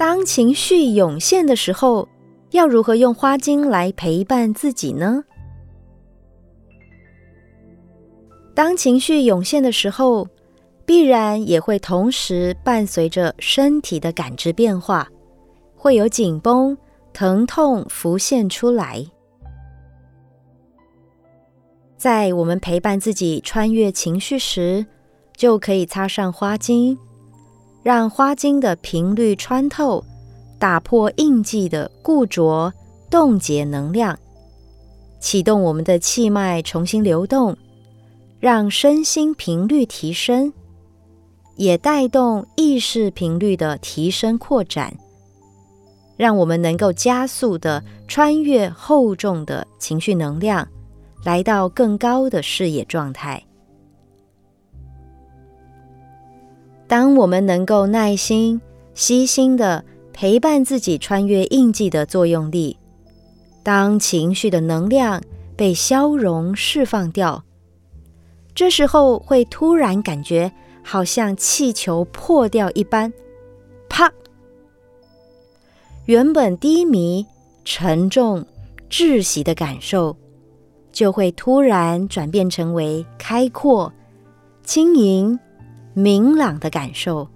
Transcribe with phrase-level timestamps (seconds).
[0.00, 2.08] 当情绪涌现的时候，
[2.52, 5.22] 要如何用花精来陪伴自己呢？
[8.54, 10.26] 当情绪涌现的时候，
[10.86, 15.06] 必然也会同时伴随着身体的感知变化，
[15.76, 16.74] 会有紧绷、
[17.12, 19.04] 疼痛浮现出来。
[21.98, 24.86] 在我们陪伴自己穿越情绪时，
[25.36, 26.96] 就可以擦上花精，
[27.82, 30.04] 让花精的频率穿透，
[30.58, 32.72] 打破印记的固着、
[33.10, 34.18] 冻结能量，
[35.18, 37.56] 启动我们的气脉重新流动，
[38.38, 40.52] 让身心频率提升。
[41.56, 44.96] 也带动意识频率的提升扩展，
[46.16, 50.66] 让我们能够加速地穿越厚重的情绪能量，
[51.22, 53.42] 来到更高的视野状态。
[56.90, 58.60] 当我们能够耐心、
[58.94, 62.76] 悉心地陪伴自己穿越印记的作用力，
[63.62, 65.22] 当情绪的能量
[65.54, 67.44] 被消融释放掉，
[68.56, 70.50] 这时候会突然感觉。
[70.82, 73.12] 好像气球破掉一般，
[73.88, 74.10] 啪！
[76.06, 77.24] 原本低迷、
[77.64, 78.44] 沉重、
[78.88, 80.16] 窒息的感受，
[80.90, 83.92] 就会突然转变成为开阔、
[84.64, 85.38] 轻盈、
[85.94, 87.28] 明朗的感受。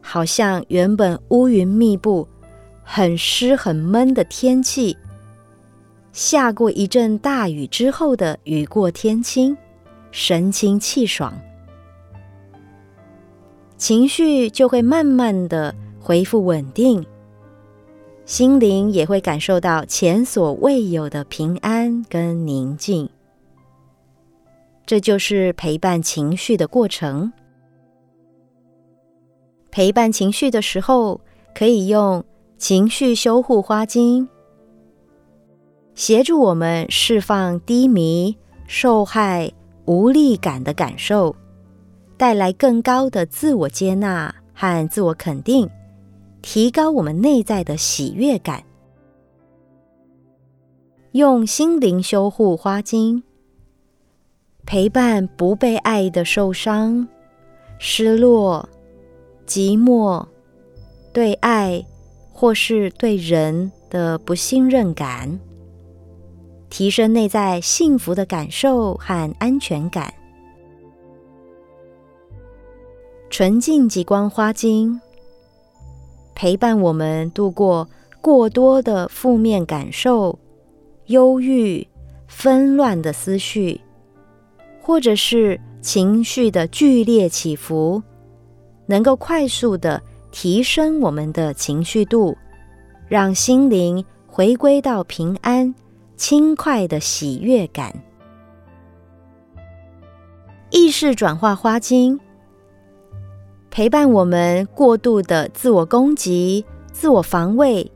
[0.00, 2.26] 好像原本乌云密布、
[2.84, 4.96] 很湿很闷的天气，
[6.12, 9.56] 下过一阵大雨之后的雨过天晴，
[10.12, 11.34] 神清气爽。
[13.76, 17.04] 情绪就会慢慢的恢复稳定，
[18.24, 23.10] 心灵也会感受到前所未有的平安跟宁静。
[24.86, 27.32] 这就是陪伴情绪的过程。
[29.70, 31.20] 陪伴情绪的时候，
[31.54, 32.24] 可以用
[32.56, 34.26] 情绪修护花精，
[35.94, 38.34] 协助我们释放低迷、
[38.66, 39.52] 受害、
[39.84, 41.34] 无力感的感受。
[42.16, 45.68] 带来更高的自我接纳和自我肯定，
[46.40, 48.62] 提高我们内在的喜悦感。
[51.12, 53.22] 用心灵修护花精，
[54.66, 57.06] 陪伴不被爱的受伤、
[57.78, 58.68] 失落、
[59.46, 60.26] 寂寞，
[61.12, 61.86] 对爱
[62.32, 65.38] 或是对人的不信任感，
[66.68, 70.12] 提升内在幸福的感受和安全感。
[73.30, 75.00] 纯净极光花精
[76.34, 77.88] 陪伴我们度过
[78.20, 80.38] 过多的负面感受、
[81.06, 81.86] 忧郁、
[82.26, 83.80] 纷乱的思绪，
[84.86, 88.00] 或者是情绪的剧烈起伏，
[88.86, 92.38] 能够快速的提升我们的情绪度，
[93.08, 95.74] 让心灵回归到平安、
[96.14, 97.92] 轻快的喜悦感。
[100.70, 102.20] 意识转化花精。
[103.68, 107.90] 陪伴我们过度的自我攻击、自我防卫，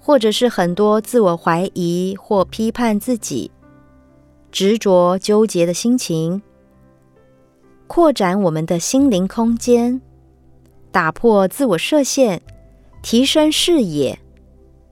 [0.00, 3.50] 或者是很多自我怀疑或批判自己、
[4.54, 6.40] 执着纠结的心情，
[7.88, 10.00] 扩展我们的心灵空间，
[10.92, 12.40] 打破自我设限，
[13.02, 14.16] 提升视野，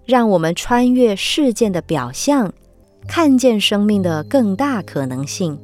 [0.05, 2.53] 让我们穿越事件的表象，
[3.07, 5.57] 看见生命的更大可能性。